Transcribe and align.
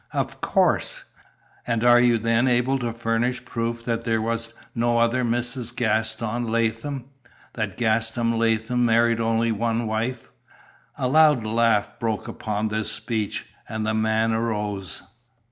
"Of 0.13 0.41
course!" 0.41 1.03
"And 1.67 1.83
you 1.83 1.87
are 1.87 2.17
then 2.17 2.47
able 2.47 2.79
to 2.79 2.91
furnish 2.91 3.45
proof 3.45 3.85
that 3.85 4.03
there 4.03 4.19
was 4.19 4.51
no 4.73 4.97
other 4.97 5.23
Mrs. 5.23 5.75
Gaston 5.75 6.45
Latham? 6.51 7.05
That 7.53 7.77
Gaston 7.77 8.39
Latham 8.39 8.83
married 8.83 9.19
only 9.19 9.51
one 9.51 9.85
wife?" 9.85 10.31
A 10.97 11.07
loud 11.07 11.43
laugh 11.45 11.99
broke 11.99 12.27
upon 12.27 12.69
this 12.69 12.91
speech, 12.91 13.45
and 13.69 13.85
the 13.85 13.93
man 13.93 14.33
arose. 14.33 15.03